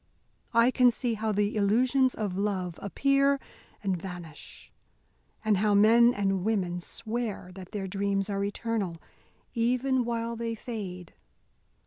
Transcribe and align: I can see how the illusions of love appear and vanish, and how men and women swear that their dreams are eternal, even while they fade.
I 0.55 0.71
can 0.71 0.89
see 0.89 1.13
how 1.13 1.31
the 1.31 1.55
illusions 1.55 2.15
of 2.15 2.35
love 2.35 2.79
appear 2.81 3.39
and 3.83 3.95
vanish, 3.95 4.71
and 5.45 5.57
how 5.57 5.75
men 5.75 6.11
and 6.11 6.43
women 6.43 6.79
swear 6.79 7.51
that 7.53 7.71
their 7.71 7.85
dreams 7.85 8.27
are 8.27 8.43
eternal, 8.43 8.99
even 9.53 10.03
while 10.03 10.35
they 10.35 10.55
fade. 10.55 11.13